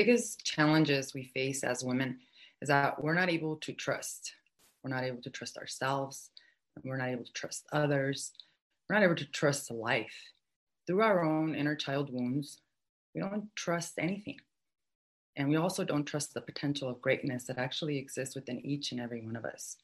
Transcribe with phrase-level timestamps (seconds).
[0.00, 2.18] biggest challenges we face as women
[2.62, 4.32] is that we're not able to trust.
[4.82, 6.30] We're not able to trust ourselves.
[6.82, 8.32] We're not able to trust others.
[8.88, 10.16] We're not able to trust life.
[10.86, 12.62] Through our own inner child wounds,
[13.14, 14.38] we don't trust anything.
[15.36, 19.02] And we also don't trust the potential of greatness that actually exists within each and
[19.02, 19.76] every one of us.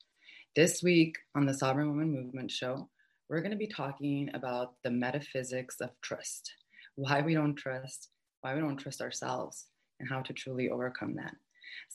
[0.54, 2.88] This week on the Sovereign Woman Movement Show,
[3.28, 6.54] we're going to be talking about the metaphysics of trust,
[6.94, 8.08] why we don't trust,
[8.40, 9.66] why we don't trust ourselves,
[10.00, 11.34] and how to truly overcome that.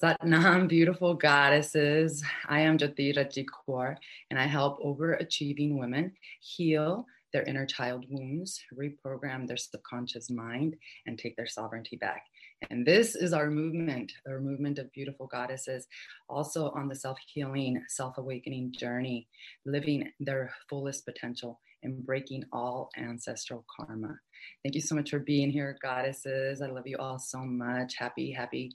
[0.01, 2.23] Satnam, beautiful goddesses.
[2.47, 3.45] I am Jyoti Raji
[4.29, 10.75] and I help overachieving women heal their inner child wounds, reprogram their subconscious mind,
[11.05, 12.25] and take their sovereignty back.
[12.69, 15.87] And this is our movement, our movement of beautiful goddesses,
[16.29, 19.27] also on the self healing, self awakening journey,
[19.65, 24.15] living their fullest potential and breaking all ancestral karma.
[24.63, 26.61] Thank you so much for being here, goddesses.
[26.61, 27.95] I love you all so much.
[27.97, 28.71] Happy, happy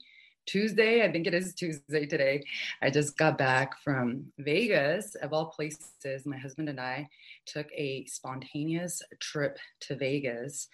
[0.47, 1.03] Tuesday.
[1.03, 2.41] I think it is Tuesday today.
[2.81, 6.25] I just got back from Vegas, of all places.
[6.25, 7.09] My husband and I
[7.45, 10.69] took a spontaneous trip to Vegas.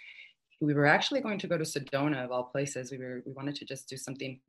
[0.61, 2.91] We were actually going to go to Sedona, of all places.
[2.91, 4.39] We were we wanted to just do something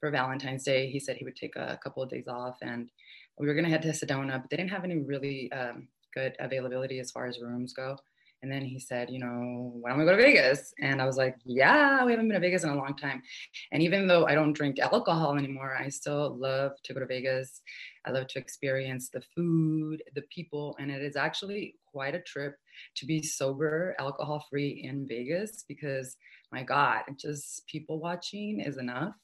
[0.00, 0.90] for Valentine's Day.
[0.90, 2.90] He said he would take a couple of days off, and
[3.38, 6.34] we were going to head to Sedona, but they didn't have any really um, good
[6.38, 7.96] availability as far as rooms go.
[8.42, 10.74] And then he said, you know, why don't we go to Vegas?
[10.80, 13.22] And I was like, yeah, we haven't been to Vegas in a long time.
[13.70, 17.62] And even though I don't drink alcohol anymore, I still love to go to Vegas.
[18.04, 22.56] I love to experience the food, the people, and it is actually quite a trip
[22.96, 26.16] to be sober, alcohol free in Vegas because
[26.50, 29.14] my God, just people watching is enough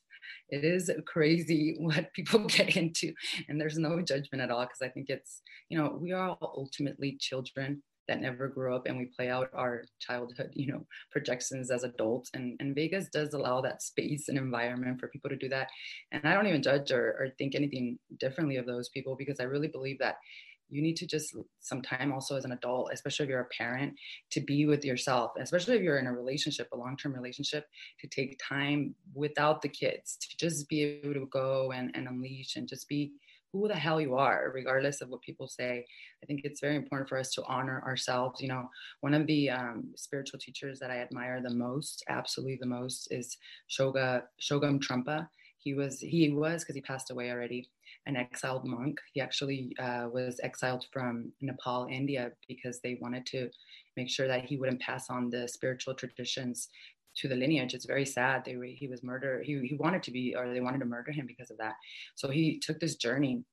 [0.51, 3.12] it is crazy what people get into
[3.48, 6.55] and there's no judgment at all because i think it's you know we are all
[6.56, 11.71] ultimately children that never grew up and we play out our childhood you know projections
[11.71, 15.49] as adults and, and vegas does allow that space and environment for people to do
[15.49, 15.69] that.
[16.11, 19.45] And i don't even judge or, or think anything differently of those people because i
[19.45, 20.16] really believe that
[20.71, 23.95] you need to just some time also as an adult especially if you're a parent
[24.31, 27.67] to be with yourself especially if you're in a relationship a long-term relationship
[28.01, 32.57] to take time without the kids to just be able to go and, and unleash
[32.57, 33.12] and just be
[33.53, 35.84] who the hell you are, regardless of what people say.
[36.23, 38.41] I think it's very important for us to honor ourselves.
[38.41, 38.69] You know,
[39.01, 43.37] one of the um, spiritual teachers that I admire the most, absolutely the most, is
[43.71, 45.28] Shoga Chögyam Trungpa.
[45.59, 47.69] He was he was because he passed away already
[48.07, 48.99] an exiled monk.
[49.13, 53.51] He actually uh, was exiled from Nepal, India, because they wanted to
[53.97, 56.69] make sure that he wouldn't pass on the spiritual traditions
[57.17, 57.75] to the lineage.
[57.75, 58.45] It's very sad.
[58.45, 59.45] They he was murdered.
[59.45, 61.75] He he wanted to be, or they wanted to murder him because of that.
[62.15, 63.45] So he took this journey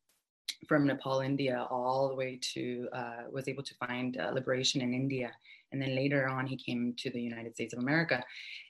[0.67, 4.93] from Nepal, India, all the way to uh, was able to find uh, liberation in
[4.93, 5.31] India,
[5.75, 8.23] and then later on he came to the United States of America,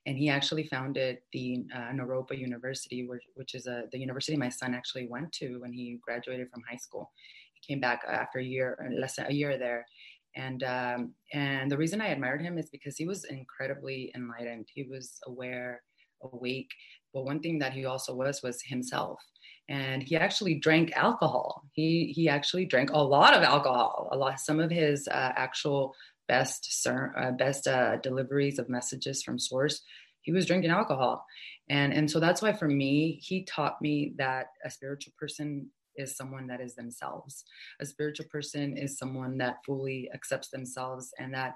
[0.07, 4.49] and he actually founded the uh, Naropa University, which, which is a, the university my
[4.49, 7.11] son actually went to when he graduated from high school.
[7.53, 9.85] He came back after a year, less than a year there,
[10.35, 14.65] and um, and the reason I admired him is because he was incredibly enlightened.
[14.73, 15.83] He was aware,
[16.23, 16.71] awake.
[17.13, 19.19] But one thing that he also was was himself,
[19.69, 21.65] and he actually drank alcohol.
[21.71, 24.09] He he actually drank a lot of alcohol.
[24.11, 24.39] A lot.
[24.39, 25.93] Some of his uh, actual
[26.27, 29.81] best ser- uh, best uh, deliveries of messages from source
[30.21, 31.25] he was drinking alcohol
[31.69, 36.15] and and so that's why for me he taught me that a spiritual person is
[36.15, 37.43] someone that is themselves.
[37.79, 41.53] A spiritual person is someone that fully accepts themselves and that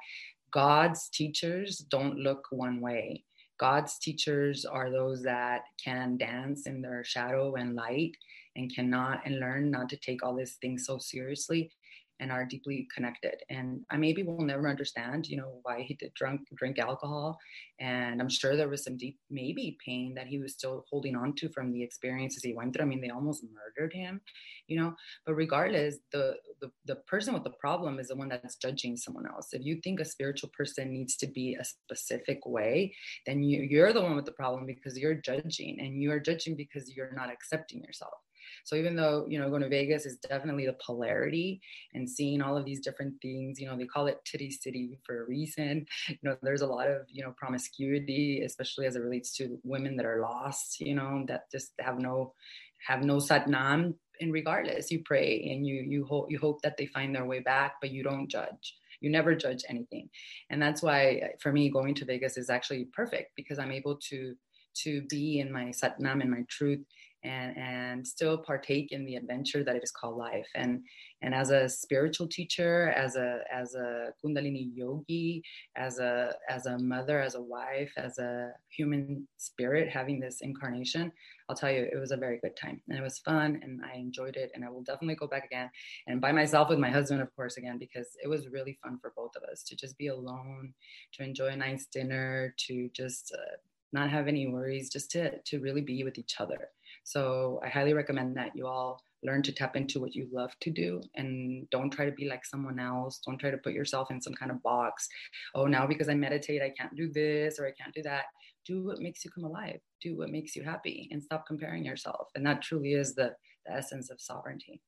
[0.52, 3.24] God's teachers don't look one way.
[3.60, 8.14] God's teachers are those that can dance in their shadow and light
[8.56, 11.72] and cannot and learn not to take all these things so seriously
[12.20, 13.36] and are deeply connected.
[13.50, 17.38] And I maybe will never understand, you know, why he did drunk drink alcohol.
[17.80, 21.34] And I'm sure there was some deep maybe pain that he was still holding on
[21.36, 22.86] to from the experiences he went through.
[22.86, 24.22] I mean, they almost murdered him,
[24.68, 24.96] you know.
[25.26, 29.26] But regardless, the the, the person with the problem is the one that's judging someone
[29.26, 29.54] else.
[29.54, 32.94] If you think a spiritual person needs to be a specific way,
[33.26, 36.96] then you, you're the one with the problem because you're judging and you're judging because
[36.96, 38.14] you're not accepting yourself.
[38.70, 41.60] So even though, you know, going to Vegas is definitely the polarity
[41.96, 45.24] and seeing all of these different things, you know, they call it titty city for
[45.24, 45.88] a reason.
[46.10, 49.96] You know, there's a lot of, you know, promiscuity, especially as it relates to women
[49.98, 52.34] that are lost, you know, that just have no
[52.88, 53.96] have no satnam.
[54.22, 57.40] And regardless you pray and you you hope you hope that they find their way
[57.40, 58.76] back but you don't judge.
[59.02, 60.10] You never judge anything.
[60.52, 63.96] And that's why uh, for me going to vegas is actually perfect because i'm able
[64.10, 64.36] to
[64.84, 66.82] to be in my satnam and my truth
[67.24, 70.48] and and still partake in the adventure that it is called life.
[70.56, 70.84] And
[71.22, 75.44] and as a spiritual teacher as a as a kundalini yogi
[75.76, 81.12] as a as a mother as a wife as a human spirit having this incarnation
[81.50, 82.82] i'll tell you it was a very good time.
[82.88, 85.70] And it was fun and i enjoyed it and i will definitely go back again
[86.08, 89.14] and by myself with my husband of course again because it was really fun for
[89.16, 90.74] both of us to just be alone
[91.14, 93.58] to enjoy a nice dinner to just uh,
[93.92, 96.70] not have any worries just to to really be with each other
[97.10, 100.70] so I highly recommend that you all learn to tap into what you love to
[100.70, 103.20] do and don't try to be like someone else.
[103.26, 105.08] Don't try to put yourself in some kind of box.
[105.56, 108.26] Oh, now because I meditate, I can't do this or I can't do that.
[108.64, 109.80] Do what makes you come alive.
[110.04, 112.28] Do what makes you happy and stop comparing yourself.
[112.36, 113.34] And that truly is the,
[113.66, 114.80] the essence of sovereignty.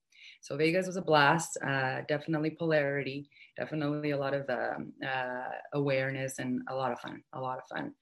[0.42, 1.58] So Vegas was a blast.
[1.66, 3.32] Uh, definitely polarity.
[3.58, 7.24] Definitely a lot of um, uh, awareness and a lot of fun.
[7.34, 7.94] A lot of fun.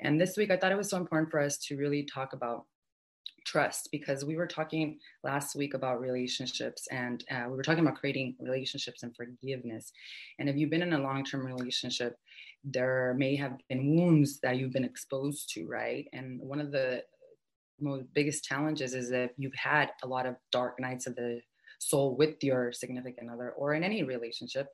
[0.00, 2.64] And this week, I thought it was so important for us to really talk about
[3.56, 7.98] trust because we were talking last week about relationships and uh, we were talking about
[7.98, 9.92] creating relationships and forgiveness.
[10.38, 12.18] And if you've been in a long-term relationship
[12.64, 16.06] there may have been wounds that you've been exposed to right?
[16.12, 17.02] And one of the
[17.80, 21.40] most biggest challenges is if you've had a lot of dark nights of the
[21.78, 24.68] soul with your significant other or in any relationship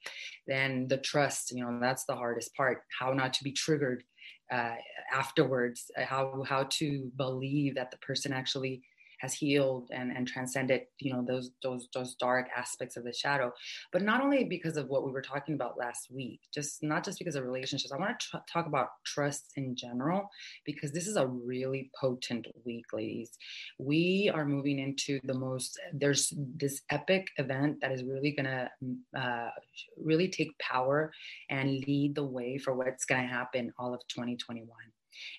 [0.46, 4.04] then the trust you know that's the hardest part how not to be triggered
[4.52, 4.74] uh,
[5.12, 8.82] afterwards uh, how how to believe that the person actually
[9.22, 13.52] has healed and, and transcended you know those those those dark aspects of the shadow.
[13.92, 17.18] But not only because of what we were talking about last week just not just
[17.18, 20.28] because of relationships i want to tr- talk about trust in general
[20.64, 23.30] because this is a really potent week ladies.
[23.78, 28.70] We are moving into the most there's this epic event that is really gonna
[29.16, 29.50] uh,
[29.96, 31.12] really take power
[31.50, 34.66] and lead the way for what's gonna happen all of 2021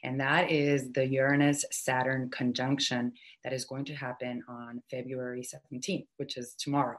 [0.04, 6.08] and that is the Uranus Saturn conjunction that is going to happen on February 17th,
[6.18, 6.98] which is tomorrow.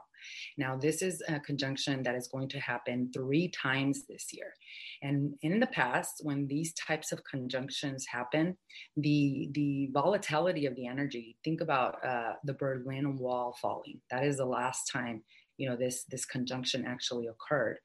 [0.57, 4.53] Now, this is a conjunction that is going to happen three times this year.
[5.01, 8.57] And in the past, when these types of conjunctions happen,
[8.97, 14.01] the, the volatility of the energy, think about uh, the Berlin Wall falling.
[14.09, 15.23] That is the last time
[15.57, 17.77] you know this this conjunction actually occurred.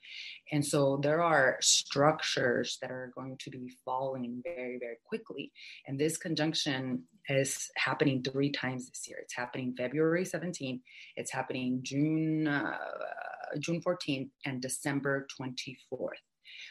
[0.53, 5.53] And so there are structures that are going to be falling very very quickly.
[5.87, 9.19] And this conjunction is happening three times this year.
[9.23, 10.81] It's happening february 17th
[11.17, 12.77] it's happening june uh,
[13.59, 16.25] june 14th and december 24th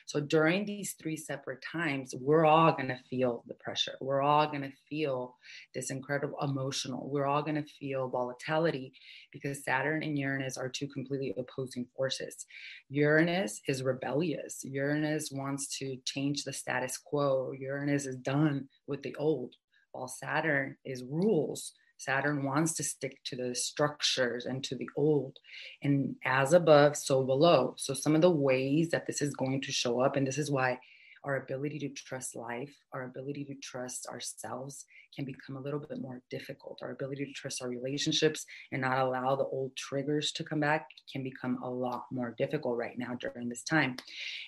[0.10, 3.96] so during these three separate times, we're all going to feel the pressure.
[4.02, 5.36] We're all going to feel
[5.76, 7.08] this incredible emotional.
[7.12, 8.92] We're all going to feel volatility
[9.32, 12.48] because Saturn and Uranus are two completely opposing forces.
[12.90, 14.62] Uranus is rebellious.
[14.64, 17.52] Uranus wants to change the status quo.
[17.52, 19.54] Uranus is done with the old,
[19.92, 25.38] while Saturn is rules Saturn wants to stick to the structures and to the old,
[25.84, 27.76] and as above, so below.
[27.78, 30.50] So, some of the ways that this is going to show up, and this is
[30.50, 30.80] why
[31.26, 34.86] our ability to trust life, our ability to trust ourselves
[35.16, 36.80] can become a little bit more difficult.
[36.82, 40.88] Our ability to trust our relationships and not allow the old triggers to come back
[41.12, 43.98] can become a lot more difficult right now during this time.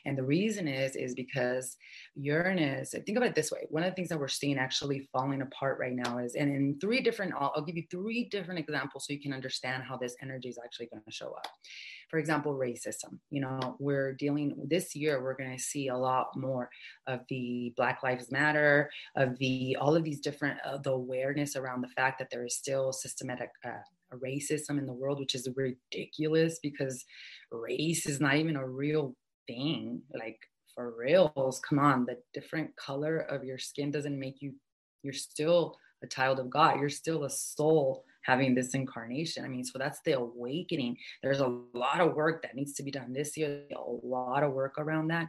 [0.06, 1.78] And the reason is is because
[2.16, 3.66] Uranus, think about it this way.
[3.70, 6.80] One of the things that we're seeing actually falling apart right now is, and in
[6.80, 10.16] three different, I'll, I'll give you three different examples so you can understand how this
[10.22, 11.48] energy is actually going to show up
[12.12, 13.20] for example, racism.
[13.30, 16.70] You know, we're dealing this year, we're going to see a lot more
[17.08, 21.82] of the Black Lives Matter, of the all of these different, uh, the awareness around
[21.82, 23.50] the fact that there is still systematic.
[23.66, 23.72] Uh,
[24.14, 27.06] racism in the world, which is ridiculous because
[27.52, 29.16] race is not even a real
[29.48, 30.02] thing.
[30.14, 30.40] Like
[30.76, 34.54] for reals, come on, the different color of your skin doesn't make you,
[35.04, 36.80] you're still a child of God.
[36.80, 39.46] You're still a soul having this incarnation.
[39.46, 40.98] I mean, so that's the awakening.
[41.24, 44.54] There's a lot of work that needs to be done this year, a lot of
[44.54, 45.28] work around that.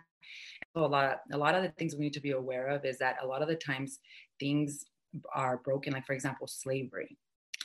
[0.75, 2.99] So a lot, a lot of the things we need to be aware of is
[2.99, 3.99] that a lot of the times
[4.41, 4.87] things
[5.35, 7.17] are broken, like for example, slavery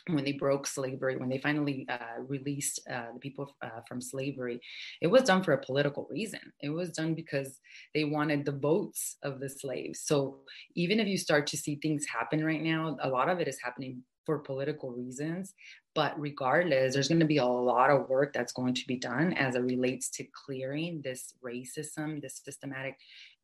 [0.10, 4.60] when they broke slavery, when they finally uh, released uh, the people uh, from slavery,
[5.02, 6.40] it was done for a political reason.
[6.62, 7.60] It was done because
[7.94, 10.02] they wanted the votes of the slaves.
[10.02, 10.40] So
[10.76, 13.60] even if you start to see things happen right now, a lot of it is
[13.62, 15.54] happening for political reasons.
[15.96, 19.34] But regardless, there's going to be a lot of work that's going to be done
[19.34, 22.98] as it relates to clearing this racism, this systematic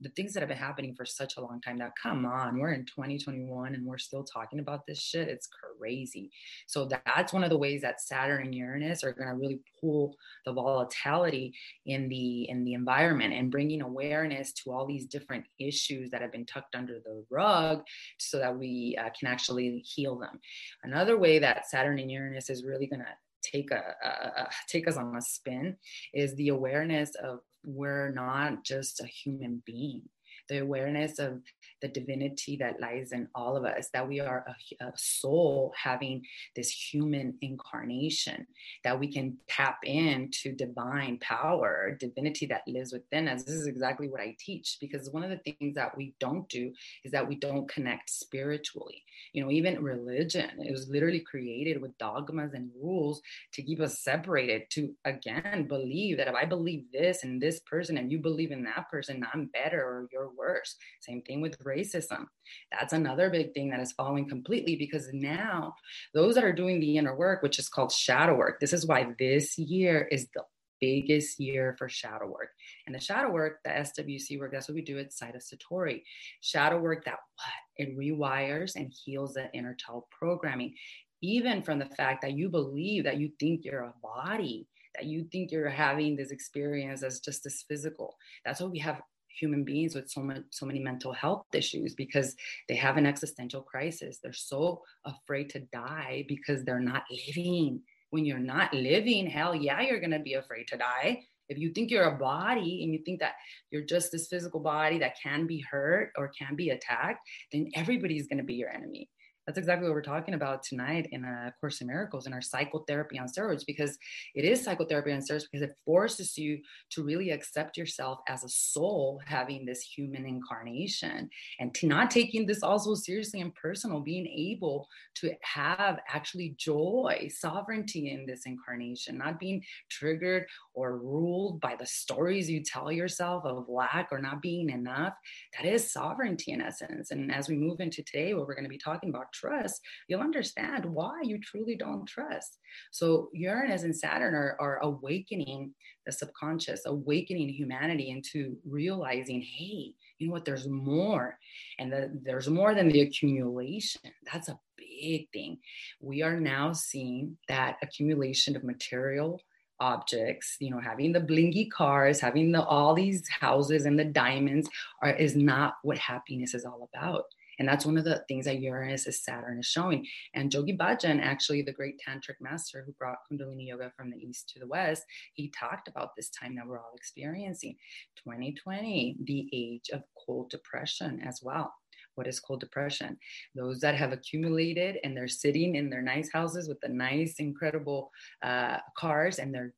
[0.03, 2.73] the things that have been happening for such a long time now come on we're
[2.73, 6.31] in 2021 and we're still talking about this shit it's crazy.
[6.67, 10.15] So that's one of the ways that saturn and uranus are going to really pull
[10.45, 11.53] the volatility
[11.85, 16.31] in the in the environment and bringing awareness to all these different issues that have
[16.31, 17.83] been tucked under the rug
[18.17, 20.39] so that we uh, can actually heal them.
[20.83, 23.07] Another way that saturn and uranus is really going to
[23.41, 25.75] take a, a, a, take us on a spin
[26.13, 30.03] is the awareness of we're not just a human being
[30.49, 31.41] the awareness of
[31.81, 36.23] the divinity that lies in all of us, that we are a, a, soul having
[36.55, 38.47] this human incarnation,
[38.85, 43.43] that we can tap into divine power, divinity that lives within us.
[43.43, 46.71] This is exactly what I teach because one of the things that we don't do
[47.03, 49.03] is that we don't connect spiritually.
[49.33, 53.21] You know, even religion, it was literally created with dogmas and rules
[53.53, 57.97] to keep us separated, to again believe that if I believe this and this person
[57.97, 60.75] and you believe in that person, I'm better or you're worse.
[61.01, 62.25] Same thing with racism.
[62.71, 65.75] That's another big thing that is falling completely because now
[66.13, 69.13] those that are doing the inner work, which is called shadow work, this is why
[69.17, 70.43] this year is the
[70.83, 72.49] biggest year for shadow work.
[72.85, 76.03] And the shadow work, the SWC work, that's what we do at Site of Satori.
[76.41, 77.87] Shadow work that what?
[77.87, 80.75] It rewires and heals the inner child programming.
[81.21, 85.25] Even from the fact that you believe that you think you're a body, that you
[85.31, 88.17] think you're having this experience as just this physical.
[88.45, 89.01] That's what we have
[89.39, 92.35] human beings with so much so many mental health issues because
[92.67, 94.19] they have an existential crisis.
[94.21, 97.81] They're so afraid to die because they're not living.
[98.09, 101.23] When you're not living hell yeah you're going to be afraid to die.
[101.49, 103.33] If you think you're a body and you think that
[103.69, 108.27] you're just this physical body that can be hurt or can be attacked then everybody's
[108.27, 109.09] going to be your enemy
[109.45, 113.19] that's exactly what we're talking about tonight in a course in miracles in our psychotherapy
[113.19, 113.97] on steroids because
[114.35, 116.59] it is psychotherapy on steroids because it forces you
[116.89, 122.45] to really accept yourself as a soul having this human incarnation and to not taking
[122.45, 129.17] this also seriously and personal being able to have actually joy sovereignty in this incarnation
[129.17, 134.41] not being triggered or ruled by the stories you tell yourself of lack or not
[134.41, 135.13] being enough.
[135.57, 137.11] That is sovereignty in essence.
[137.11, 140.21] And as we move into today what we're going to be talking about trust, you'll
[140.21, 142.59] understand why you truly don't trust.
[142.91, 145.73] So Uranus and Saturn are, are awakening
[146.05, 151.37] the subconscious, awakening humanity into realizing, hey, you know what, there's more.
[151.79, 154.01] And the, there's more than the accumulation.
[154.31, 155.59] That's a big thing.
[155.99, 159.41] We are now seeing that accumulation of material
[159.79, 164.69] objects you know having the blingy cars having the all these houses and the diamonds
[165.01, 167.25] are is not what happiness is all about
[167.59, 170.05] and that's one of the things that Uranus is Saturn is showing.
[170.33, 174.49] And Yogi Bhajan, actually the great tantric master who brought Kundalini yoga from the east
[174.49, 177.75] to the west, he talked about this time that we're all experiencing
[178.17, 181.73] 2020, the age of cold depression as well.
[182.15, 183.17] What is cold depression?
[183.55, 188.11] Those that have accumulated and they're sitting in their nice houses with the nice, incredible
[188.43, 189.73] uh, cars and they're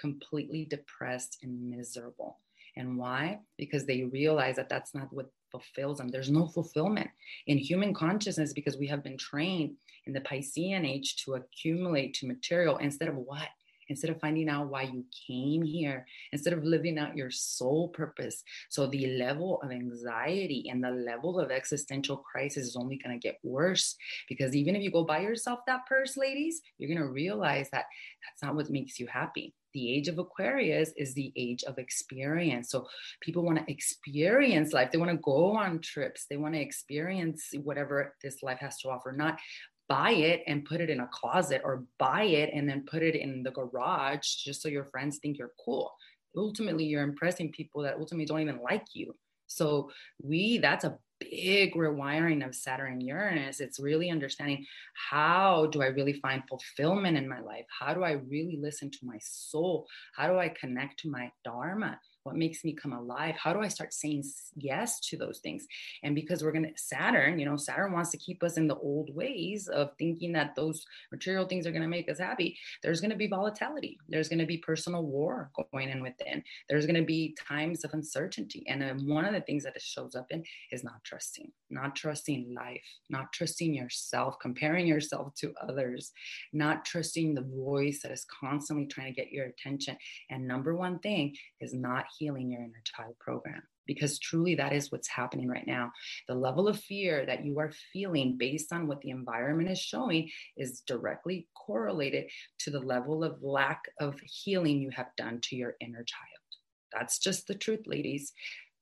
[0.00, 2.40] completely depressed and miserable.
[2.76, 3.40] And why?
[3.56, 6.08] Because they realize that that's not what fulfills them.
[6.08, 7.10] There's no fulfillment
[7.46, 12.26] in human consciousness because we have been trained in the Piscean age to accumulate to
[12.26, 13.48] material instead of what?
[13.88, 18.42] Instead of finding out why you came here, instead of living out your soul purpose.
[18.68, 23.24] So the level of anxiety and the level of existential crisis is only going to
[23.24, 23.94] get worse
[24.28, 27.84] because even if you go buy yourself that purse, ladies, you're going to realize that
[28.24, 32.70] that's not what makes you happy the age of Aquarius is the age of experience.
[32.70, 32.86] So
[33.20, 34.90] people want to experience life.
[34.90, 36.24] They want to go on trips.
[36.30, 39.38] They want to experience whatever this life has to offer, not
[39.86, 43.14] buy it and put it in a closet or buy it and then put it
[43.14, 45.92] in the garage just so your friends think you're cool.
[46.34, 49.14] Ultimately, you're impressing people that ultimately don't even like you.
[49.46, 49.90] So
[50.22, 53.60] we that's a big rewiring of Saturn and Uranus.
[53.60, 54.66] It's really understanding
[55.10, 57.66] how do I really find fulfillment in my life?
[57.68, 59.86] How do I really listen to my soul?
[60.14, 61.98] How do I connect to my Dharma?
[62.26, 64.22] what makes me come alive how do i start saying
[64.56, 65.64] yes to those things
[66.02, 68.74] and because we're going to saturn you know saturn wants to keep us in the
[68.78, 73.00] old ways of thinking that those material things are going to make us happy there's
[73.00, 77.00] going to be volatility there's going to be personal war going in within there's going
[77.00, 80.42] to be times of uncertainty and one of the things that it shows up in
[80.72, 86.12] is not trusting not trusting life not trusting yourself comparing yourself to others
[86.52, 89.96] not trusting the voice that is constantly trying to get your attention
[90.30, 94.90] and number one thing is not healing your inner child program because truly that is
[94.90, 95.92] what's happening right now.
[96.28, 100.30] The level of fear that you are feeling based on what the environment is showing
[100.56, 102.24] is directly correlated
[102.60, 106.46] to the level of lack of healing you have done to your inner child.
[106.92, 108.32] That's just the truth, ladies.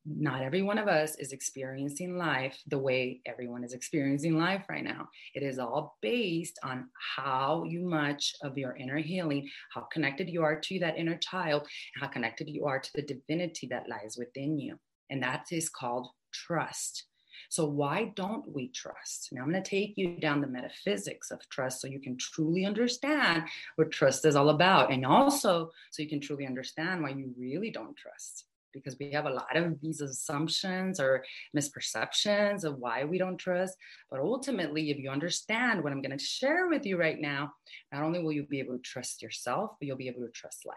[0.07, 4.85] Not every one of us is experiencing life the way everyone is experiencing life right
[4.85, 5.09] now.
[5.35, 10.43] It is all based on how you much of your inner healing, how connected you
[10.43, 11.67] are to that inner child,
[11.99, 14.79] how connected you are to the divinity that lies within you.
[15.11, 17.05] And that is called trust.
[17.49, 19.29] So, why don't we trust?
[19.33, 22.65] Now, I'm going to take you down the metaphysics of trust so you can truly
[22.65, 23.45] understand
[23.77, 24.93] what trust is all about.
[24.93, 29.27] And also, so you can truly understand why you really don't trust because we have
[29.27, 31.25] a lot of these assumptions or
[31.57, 33.77] misperceptions of why we don't trust.
[34.11, 37.53] But ultimately, if you understand what I'm going to share with you right now,
[37.93, 40.67] not only will you be able to trust yourself, but you'll be able to trust
[40.67, 40.77] life.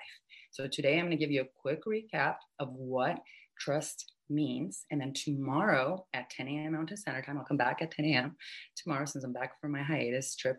[0.52, 3.20] So today, I'm going to give you a quick recap of what
[3.60, 4.86] trust means.
[4.92, 6.74] And then tomorrow at 10 a.m.
[6.74, 8.36] Mountain Standard Time, I'll come back at 10 a.m.
[8.76, 10.58] tomorrow since I'm back from my hiatus trip.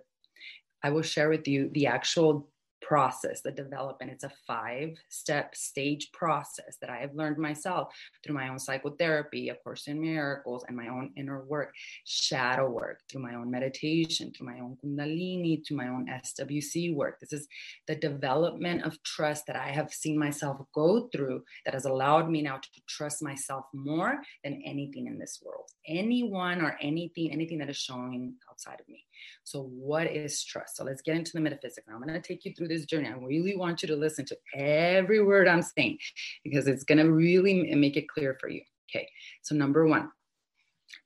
[0.82, 2.48] I will share with you the actual
[2.88, 4.10] process, the development.
[4.10, 9.50] It's a five step stage process that I have learned myself through my own psychotherapy,
[9.50, 14.32] of course, in miracles, and my own inner work, shadow work, through my own meditation,
[14.32, 17.20] through my own Kundalini, to my own SWC work.
[17.20, 17.46] This is
[17.86, 22.40] the development of trust that I have seen myself go through that has allowed me
[22.40, 27.68] now to trust myself more than anything in this world, anyone or anything, anything that
[27.68, 29.04] is showing outside of me.
[29.44, 30.76] So, what is trust?
[30.76, 31.86] So, let's get into the metaphysics.
[31.88, 33.08] I'm going to take you through this journey.
[33.08, 35.98] I really want you to listen to every word I'm saying
[36.44, 38.62] because it's going to really make it clear for you.
[38.90, 39.08] Okay.
[39.42, 40.10] So, number one,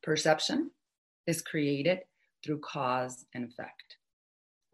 [0.03, 0.71] perception
[1.27, 2.01] is created
[2.45, 3.97] through cause and effect.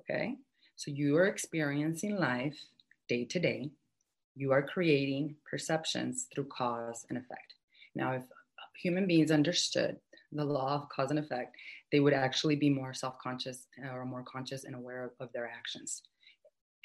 [0.00, 0.34] Okay.
[0.76, 2.58] So, you are experiencing life
[3.08, 3.70] day to day.
[4.34, 7.54] You are creating perceptions through cause and effect.
[7.94, 8.22] Now, if
[8.80, 9.96] human beings understood
[10.32, 11.56] the law of cause and effect,
[11.90, 15.32] they would actually be more self conscious uh, or more conscious and aware of, of,
[15.32, 16.02] their actions.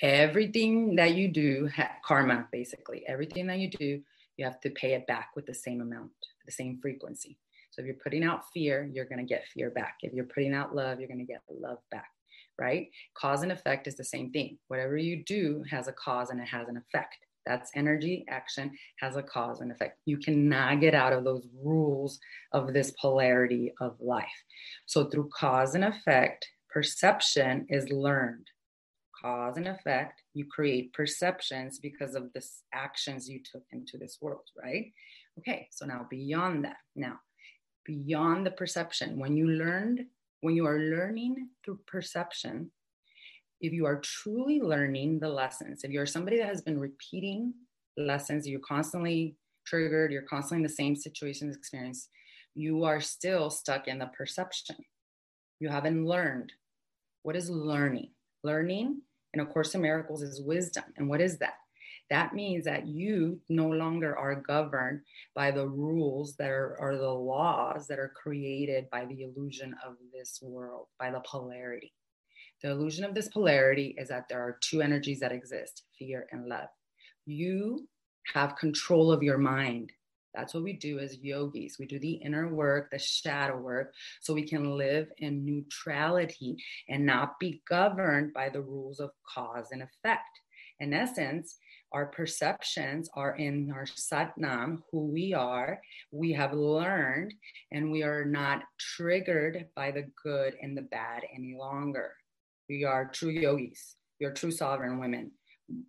[0.01, 4.01] Everything that you do, ha- karma basically, everything that you do,
[4.37, 6.11] you have to pay it back with the same amount,
[6.45, 7.37] the same frequency.
[7.69, 9.97] So if you're putting out fear, you're going to get fear back.
[10.01, 12.09] If you're putting out love, you're going to get love back,
[12.59, 12.89] right?
[13.15, 14.57] Cause and effect is the same thing.
[14.67, 17.17] Whatever you do has a cause and it has an effect.
[17.45, 19.99] That's energy, action has a cause and effect.
[20.05, 22.19] You cannot get out of those rules
[22.51, 24.43] of this polarity of life.
[24.85, 28.47] So, through cause and effect, perception is learned.
[29.21, 34.49] Cause and effect, you create perceptions because of the actions you took into this world,
[34.61, 34.91] right?
[35.39, 37.19] Okay, so now beyond that, now
[37.85, 40.05] beyond the perception, when you learned,
[40.41, 42.71] when you are learning through perception,
[43.63, 47.53] if you are truly learning the lessons, if you're somebody that has been repeating
[47.95, 52.09] lessons, you're constantly triggered, you're constantly in the same situations experience,
[52.55, 54.75] you are still stuck in the perception.
[55.61, 56.51] You haven't learned.
[57.21, 58.09] What is learning?
[58.43, 59.01] Learning
[59.33, 60.83] in A Course in Miracles is wisdom.
[60.97, 61.53] And what is that?
[62.09, 64.99] That means that you no longer are governed
[65.35, 69.95] by the rules that are, or the laws that are created by the illusion of
[70.13, 71.93] this world, by the polarity.
[72.63, 76.47] The illusion of this polarity is that there are two energies that exist fear and
[76.47, 76.69] love.
[77.25, 77.89] You
[78.33, 79.91] have control of your mind.
[80.33, 81.77] That's what we do as yogis.
[81.77, 86.55] We do the inner work, the shadow work, so we can live in neutrality
[86.87, 90.39] and not be governed by the rules of cause and effect.
[90.79, 91.57] In essence,
[91.91, 95.81] our perceptions are in our satnam, who we are.
[96.11, 97.33] We have learned,
[97.71, 102.13] and we are not triggered by the good and the bad any longer.
[102.69, 103.95] We are true yogis.
[104.19, 105.31] We are true sovereign women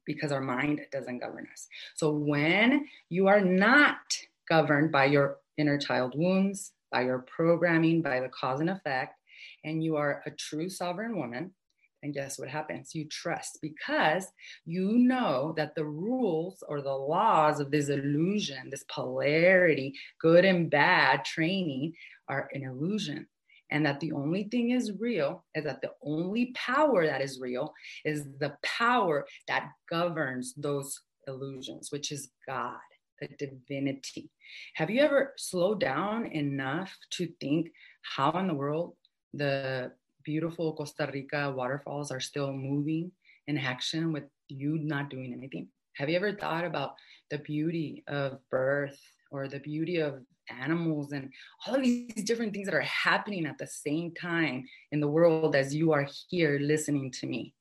[0.06, 1.66] because our mind doesn't govern us.
[1.96, 3.98] So when you are not
[4.48, 9.14] governed by your inner child wounds, by your programming, by the cause and effect,
[9.64, 11.52] and you are a true sovereign woman,
[12.02, 12.94] and guess what happens?
[12.94, 14.26] You trust because
[14.66, 20.70] you know that the rules or the laws of this illusion, this polarity, good and
[20.70, 21.94] bad training
[22.28, 23.26] are an illusion
[23.70, 27.72] and that the only thing is real is that the only power that is real
[28.04, 32.76] is the power that governs those illusions, which is God,
[33.20, 34.30] the divinity.
[34.74, 37.70] Have you ever slowed down enough to think
[38.02, 38.94] how in the world
[39.32, 39.92] the
[40.24, 43.12] beautiful Costa Rica waterfalls are still moving
[43.46, 45.68] in action with you not doing anything?
[45.96, 46.94] Have you ever thought about
[47.30, 48.98] the beauty of birth
[49.30, 51.30] or the beauty of animals and
[51.66, 55.54] all of these different things that are happening at the same time in the world
[55.56, 57.54] as you are here listening to me.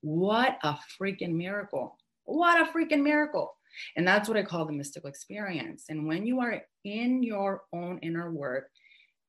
[0.00, 1.98] What a freaking miracle!
[2.24, 3.56] What a freaking miracle!
[3.96, 5.84] And that's what I call the mystical experience.
[5.88, 8.68] And when you are in your own inner work,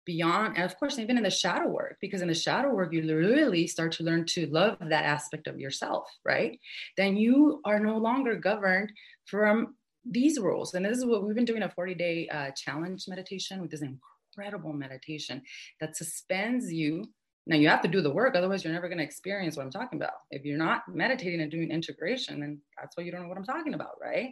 [0.05, 3.01] beyond, and of course, even in the shadow work, because in the shadow work, you
[3.15, 6.59] really start to learn to love that aspect of yourself, right?
[6.95, 8.91] Then you are no longer governed
[9.25, 9.75] from
[10.09, 13.61] these rules, and this is what we've been doing a 40 day uh, challenge meditation
[13.61, 15.41] with this incredible meditation
[15.79, 17.03] that suspends you
[17.47, 19.71] now you have to do the work, otherwise you're never going to experience what I'm
[19.71, 20.15] talking about.
[20.31, 23.45] If you're not meditating and doing integration, then that's why you don't know what I'm
[23.45, 24.31] talking about, right?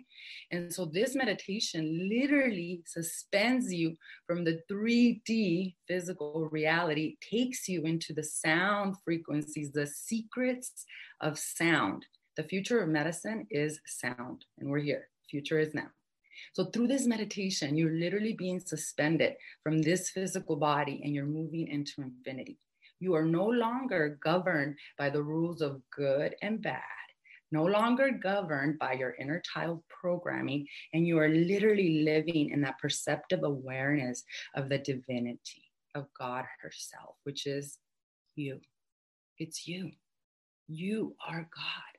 [0.51, 3.95] And so this meditation literally suspends you
[4.27, 10.85] from the 3D physical reality, takes you into the sound frequencies, the secrets
[11.21, 12.05] of sound.
[12.35, 15.07] The future of medicine is sound, and we're here.
[15.29, 15.87] Future is now.
[16.53, 21.67] So, through this meditation, you're literally being suspended from this physical body and you're moving
[21.67, 22.59] into infinity.
[22.99, 26.81] You are no longer governed by the rules of good and bad,
[27.51, 32.79] no longer governed by your inner child programming, and you are literally living in that
[32.79, 34.23] perceptive awareness
[34.55, 37.77] of the divinity of God herself, which is
[38.35, 38.59] you.
[39.39, 39.91] It's you.
[40.67, 41.94] You are God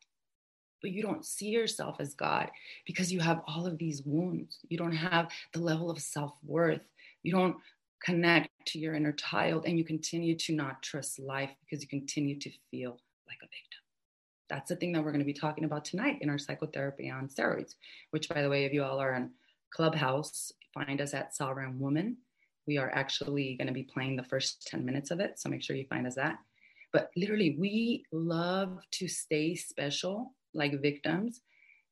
[0.87, 2.49] but you don't see yourself as God
[2.87, 4.59] because you have all of these wounds.
[4.69, 6.87] You don't have the level of self worth.
[7.25, 7.57] You don't
[8.01, 12.39] connect to your inner child and you continue to not trust life because you continue
[12.39, 13.81] to feel like a victim.
[14.49, 17.27] That's the thing that we're going to be talking about tonight in our psychotherapy on
[17.27, 17.75] steroids,
[18.13, 19.33] which, by the way, if you all are in
[19.75, 22.17] Clubhouse, find us at Sovereign Woman.
[22.69, 25.41] We are actually going to be playing the first 10 minutes of it.
[25.41, 26.39] So make sure you find us that.
[26.93, 31.41] But literally, we love to stay special like victims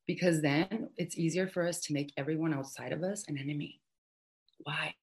[0.06, 3.80] because then it's easier for us to make everyone outside of us an enemy.
[4.58, 4.94] Why?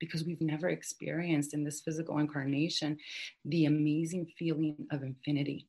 [0.00, 2.98] because we've never experienced in this physical incarnation
[3.44, 5.68] the amazing feeling of infinity.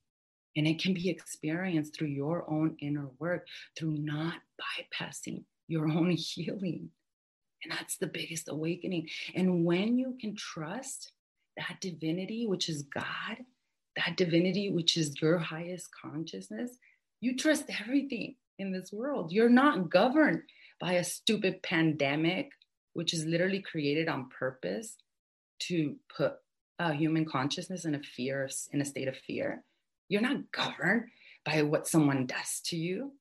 [0.58, 6.12] And it can be experienced through your own inner work, through not bypassing your own
[6.18, 6.90] healing.
[7.64, 9.08] And that's the biggest awakening.
[9.36, 11.12] And when you can trust
[11.58, 13.38] that divinity, which is God,
[13.98, 16.72] that divinity, which is your highest consciousness,
[17.22, 19.32] you trust everything in this world.
[19.32, 20.42] You're not governed
[20.80, 22.52] by a stupid pandemic
[22.94, 24.98] which is literally created on purpose
[25.60, 26.34] to put
[26.80, 29.64] uh, human consciousness in a fear, in a state of fear.
[30.10, 31.06] You're not governed
[31.46, 33.14] by what someone does to you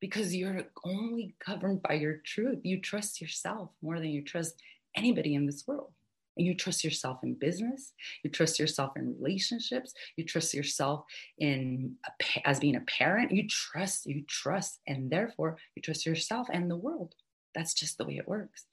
[0.00, 2.60] because you're only governed by your truth.
[2.62, 4.54] You trust yourself more than you trust
[4.94, 5.92] anybody in this world.
[6.36, 11.04] And you trust yourself in business, you trust yourself in relationships, you trust yourself
[11.38, 13.32] in a, as being a parent.
[13.32, 17.14] You trust, you trust, and therefore you trust yourself and the world.
[17.54, 18.66] That's just the way it works.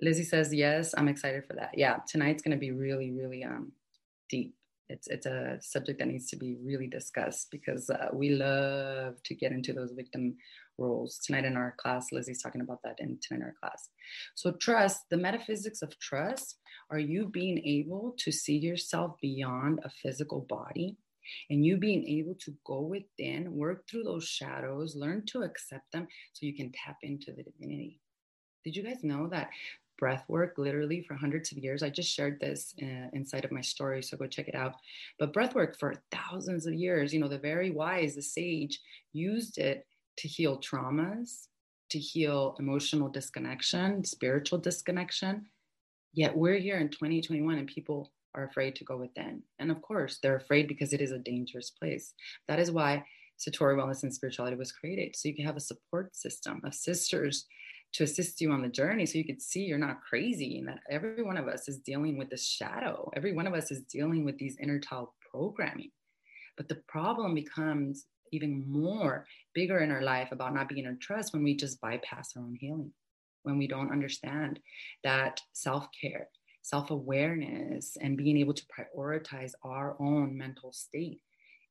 [0.00, 0.94] Lizzie says yes.
[0.96, 1.76] I'm excited for that.
[1.76, 3.72] Yeah, tonight's going to be really, really um,
[4.30, 4.54] deep.
[4.90, 9.34] It's it's a subject that needs to be really discussed because uh, we love to
[9.34, 10.36] get into those victim
[10.78, 11.20] roles.
[11.24, 13.88] Tonight in our class, Lizzie's talking about that in tonight in our class.
[14.34, 16.58] So trust, the metaphysics of trust,
[16.90, 20.96] are you being able to see yourself beyond a physical body?
[21.48, 26.08] and you being able to go within, work through those shadows, learn to accept them
[26.32, 28.00] so you can tap into the divinity.
[28.64, 29.50] Did you guys know that
[30.00, 31.82] breath work literally for hundreds of years.
[31.84, 34.74] I just shared this uh, inside of my story, so go check it out.
[35.18, 38.80] But breath work for thousands of years, you know, the very wise, the sage
[39.12, 39.86] used it
[40.16, 41.46] to heal traumas,
[41.90, 45.46] to heal emotional disconnection, spiritual disconnection.
[46.12, 49.42] Yet we're here in 2021 and people are afraid to go within.
[49.58, 52.14] And of course, they're afraid because it is a dangerous place.
[52.48, 53.04] That is why
[53.38, 55.16] Satori Wellness and Spirituality was created.
[55.16, 57.46] So you can have a support system of sisters
[57.92, 60.80] to assist you on the journey so you could see you're not crazy and that
[60.90, 63.10] every one of us is dealing with the shadow.
[63.16, 65.90] Every one of us is dealing with these inner child programming.
[66.56, 71.32] But the problem becomes even more bigger in our life about not being in trust
[71.32, 72.92] when we just bypass our own healing,
[73.42, 74.60] when we don't understand
[75.02, 76.28] that self care,
[76.62, 81.20] self awareness, and being able to prioritize our own mental state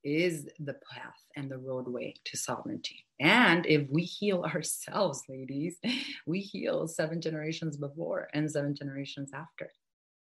[0.04, 3.06] is the path and the roadway to sovereignty.
[3.20, 5.78] And if we heal ourselves, ladies,
[6.26, 9.72] we heal seven generations before and seven generations after.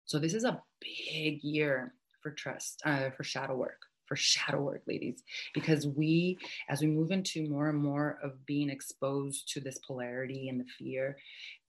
[0.04, 4.82] So this is a big year for trust, uh, for shadow work, for shadow work,
[4.86, 9.78] ladies, because we, as we move into more and more of being exposed to this
[9.86, 11.16] polarity and the fear,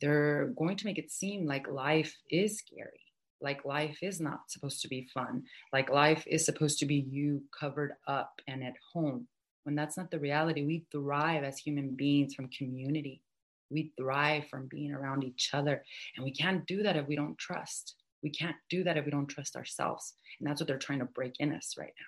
[0.01, 3.06] they're going to make it seem like life is scary
[3.41, 5.43] like life is not supposed to be fun.
[5.71, 9.27] Like life is supposed to be you covered up and at home
[9.63, 10.63] when that's not the reality.
[10.63, 13.21] We thrive as human beings from community.
[13.69, 15.83] We thrive from being around each other
[16.15, 17.95] and we can't do that if we don't trust.
[18.23, 21.05] We can't do that if we don't trust ourselves and that's what they're trying to
[21.05, 22.05] break in us right now.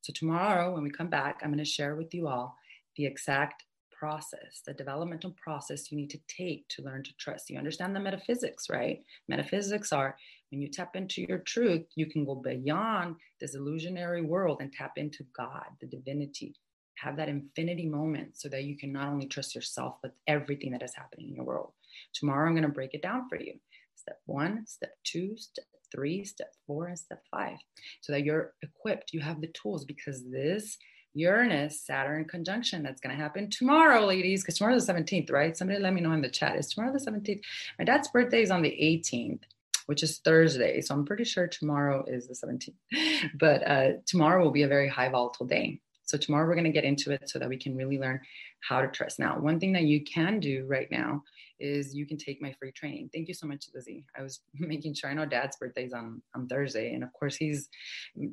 [0.00, 2.54] So tomorrow when we come back i'm going to share with you all
[2.96, 3.64] the exact
[4.04, 7.48] process, the developmental process you need to take to learn to trust.
[7.48, 9.02] You understand the metaphysics, right?
[9.28, 10.16] Metaphysics are
[10.54, 14.92] when you tap into your truth, you can go beyond this illusionary world and tap
[14.96, 16.54] into God, the divinity,
[16.96, 20.82] have that infinity moment so that you can not only trust yourself, but everything that
[20.84, 21.72] is happening in your world.
[22.12, 23.54] Tomorrow, I'm going to break it down for you.
[23.96, 27.56] Step one, step two, step three, step four, and step five,
[28.00, 29.12] so that you're equipped.
[29.12, 30.78] You have the tools because this
[31.14, 35.56] Uranus Saturn conjunction that's going to happen tomorrow, ladies, because tomorrow's the 17th, right?
[35.56, 36.56] Somebody let me know in the chat.
[36.56, 37.40] Is tomorrow the 17th?
[37.78, 39.42] My dad's birthday is on the 18th,
[39.86, 40.80] which is Thursday.
[40.80, 43.30] So I'm pretty sure tomorrow is the 17th.
[43.38, 45.80] But uh, tomorrow will be a very high volatile day.
[46.04, 48.20] So tomorrow we're going to get into it so that we can really learn
[48.60, 49.18] how to trust.
[49.18, 51.22] Now, one thing that you can do right now
[51.60, 53.08] is you can take my free training.
[53.12, 54.04] Thank you so much, Lizzie.
[54.16, 56.94] I was making sure I know dad's birthday's on, on Thursday.
[56.94, 57.68] And of course he's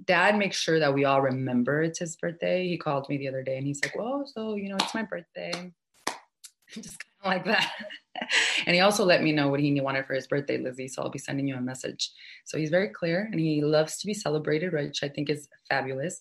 [0.05, 2.67] dad makes sure that we all remember it's his birthday.
[2.67, 5.03] He called me the other day and he's like, Well, so you know, it's my
[5.03, 5.71] birthday.
[6.69, 7.71] Just like that.
[8.65, 10.87] and he also let me know what he wanted for his birthday, Lizzie.
[10.87, 12.11] So I'll be sending you a message.
[12.45, 16.19] So he's very clear and he loves to be celebrated, which I think is fabulous.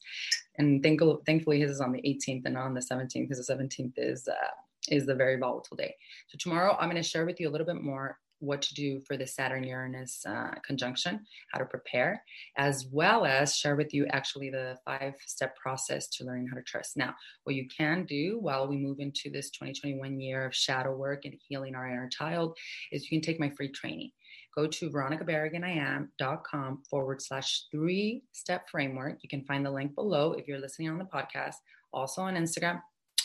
[0.59, 3.55] And thank- thankfully his is on the 18th and not on the 17th because the
[3.55, 4.51] 17th is uh,
[4.89, 5.95] is the very volatile day.
[6.29, 9.01] So tomorrow I'm going to share with you a little bit more what to do
[9.07, 12.23] for the Saturn Uranus uh, conjunction, how to prepare,
[12.57, 16.63] as well as share with you actually the five step process to learning how to
[16.63, 16.97] trust.
[16.97, 21.25] Now, what you can do while we move into this 2021 year of shadow work
[21.25, 22.57] and healing our inner child
[22.91, 24.11] is you can take my free training.
[24.55, 29.19] Go to veronicabarraganiam.com forward slash three step framework.
[29.23, 31.57] You can find the link below if you're listening on the podcast,
[31.93, 32.81] also on Instagram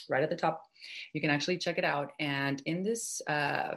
[0.10, 0.62] right at the top.
[1.14, 2.12] You can actually check it out.
[2.20, 3.76] And in this uh,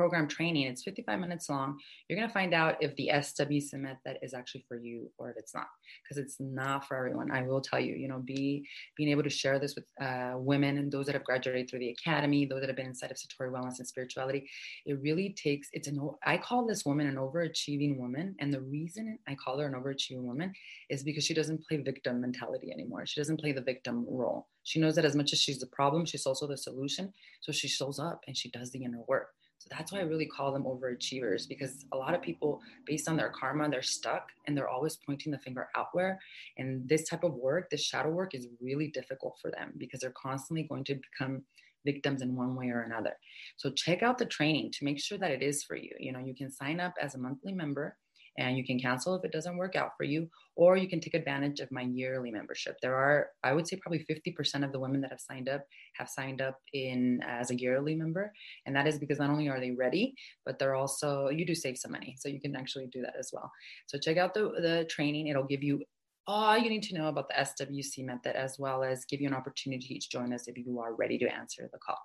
[0.00, 1.78] program training, it's 55 minutes long.
[2.08, 5.36] You're going to find out if the SWC method is actually for you or if
[5.36, 5.66] it's not,
[6.02, 7.30] because it's not for everyone.
[7.30, 10.78] I will tell you, you know, be being able to share this with uh, women
[10.78, 13.52] and those that have graduated through the academy, those that have been inside of Satori
[13.52, 14.48] Wellness and spirituality.
[14.86, 15.68] It really takes.
[15.74, 16.00] It's an.
[16.24, 20.22] I call this woman an overachieving woman, and the reason I call her an overachieving
[20.22, 20.54] woman
[20.88, 23.04] is because she doesn't play victim mentality anymore.
[23.04, 24.46] She doesn't play the victim role.
[24.62, 27.12] She knows that as much as she's the problem, she's also the solution.
[27.42, 29.28] So she shows up and she does the inner work.
[29.70, 33.30] That's why I really call them overachievers because a lot of people, based on their
[33.30, 36.18] karma, they're stuck and they're always pointing the finger outward.
[36.58, 40.12] And this type of work, this shadow work, is really difficult for them because they're
[40.20, 41.44] constantly going to become
[41.84, 43.16] victims in one way or another.
[43.56, 45.92] So check out the training to make sure that it is for you.
[45.98, 47.96] You know, you can sign up as a monthly member
[48.40, 51.14] and you can cancel if it doesn't work out for you or you can take
[51.14, 52.76] advantage of my yearly membership.
[52.82, 55.62] There are i would say probably 50% of the women that have signed up
[55.94, 58.32] have signed up in as a yearly member
[58.66, 61.76] and that is because not only are they ready but they're also you do save
[61.78, 63.50] some money so you can actually do that as well.
[63.86, 65.26] So check out the, the training.
[65.26, 65.82] It'll give you
[66.26, 69.34] all you need to know about the SWC method, as well as give you an
[69.34, 71.98] opportunity to join us if you are ready to answer the call.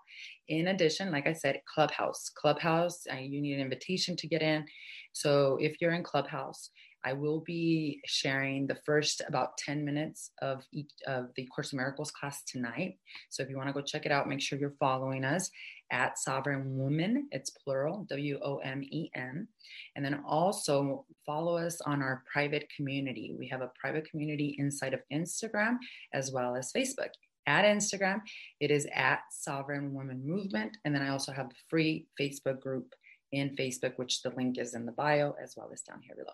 [0.47, 2.29] In addition, like I said, Clubhouse.
[2.29, 4.65] Clubhouse, uh, you need an invitation to get in.
[5.13, 6.69] So if you're in Clubhouse,
[7.05, 11.77] I will be sharing the first about 10 minutes of each of the Course of
[11.77, 12.97] Miracles class tonight.
[13.29, 15.51] So if you want to go check it out, make sure you're following us
[15.91, 17.27] at Sovereign Woman.
[17.31, 19.47] It's plural, W O M E N.
[19.95, 23.35] And then also follow us on our private community.
[23.37, 25.77] We have a private community inside of Instagram
[26.13, 27.09] as well as Facebook.
[27.47, 28.21] At Instagram,
[28.59, 30.77] it is at Sovereign Woman Movement.
[30.83, 32.93] And then I also have a free Facebook group
[33.31, 36.33] in Facebook, which the link is in the bio as well as down here below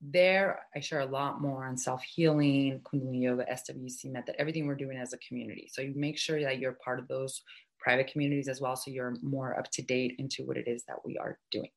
[0.00, 4.96] there i share a lot more on self-healing kundalini yoga swc method everything we're doing
[4.96, 7.42] as a community so you make sure that you're part of those
[7.78, 10.96] private communities as well so you're more up to date into what it is that
[11.04, 11.70] we are doing.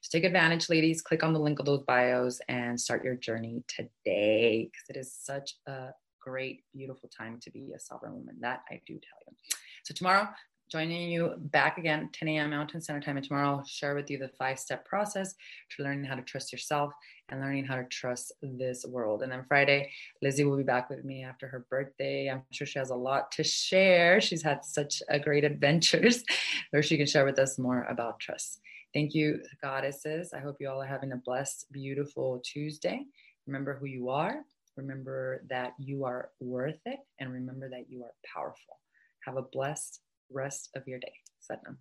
[0.00, 1.02] So take advantage ladies.
[1.02, 5.12] Click on the link of those bios and start your journey today because it is
[5.12, 5.88] such a
[6.20, 8.36] great beautiful time to be a sovereign woman.
[8.40, 9.36] That i do tell you.
[9.84, 10.28] So tomorrow
[10.68, 12.50] joining you back again 10 a.m.
[12.50, 13.16] Mountain Standard Time.
[13.16, 15.34] And tomorrow I'll share with you the five step process
[15.70, 16.92] to learning how to trust yourself
[17.28, 19.22] and learning how to trust this world.
[19.22, 19.90] And then Friday,
[20.22, 22.28] Lizzie will be back with me after her birthday.
[22.30, 24.20] I'm sure she has a lot to share.
[24.20, 26.24] She's had such a great adventures
[26.70, 28.60] where she can share with us more about trust.
[28.92, 30.32] Thank you, goddesses.
[30.32, 33.04] I hope you all are having a blessed, beautiful Tuesday.
[33.46, 34.42] Remember who you are.
[34.76, 36.98] Remember that you are worth it.
[37.20, 38.80] And remember that you are powerful.
[39.26, 41.12] Have a blessed rest of your day.
[41.42, 41.76] Satnam.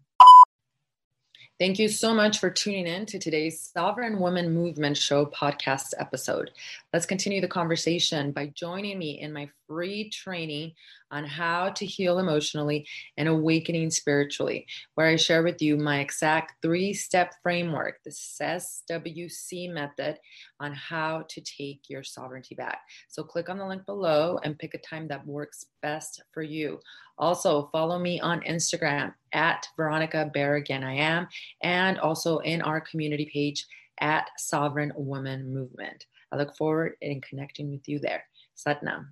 [1.57, 6.51] Thank you so much for tuning in to today's Sovereign Woman Movement Show podcast episode.
[6.91, 10.73] Let's continue the conversation by joining me in my free training
[11.11, 12.85] on how to heal emotionally
[13.17, 19.71] and awakening spiritually, where I share with you my exact three step framework, the SWC
[19.71, 20.17] method,
[20.59, 22.79] on how to take your sovereignty back.
[23.07, 26.79] So click on the link below and pick a time that works best for you.
[27.17, 31.27] Also, follow me on Instagram at Veronica Barragan I am,
[31.63, 33.65] and also in our community page
[34.01, 36.05] at Sovereign Woman Movement.
[36.31, 38.25] I look forward in connecting with you there.
[38.55, 39.07] Satnam.